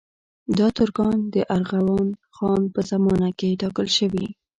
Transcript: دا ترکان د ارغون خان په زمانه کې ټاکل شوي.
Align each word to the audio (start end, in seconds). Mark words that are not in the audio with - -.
دا 0.57 0.67
ترکان 0.77 1.17
د 1.33 1.35
ارغون 1.55 2.09
خان 2.35 2.61
په 2.73 2.79
زمانه 2.91 3.29
کې 3.39 3.57
ټاکل 3.61 3.87
شوي. 3.97 4.25